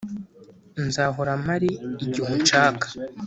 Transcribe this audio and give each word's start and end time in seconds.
Nzahora 0.87 1.31
mpari 1.43 1.71
igihe 2.05 2.29
unshaka 2.37 2.87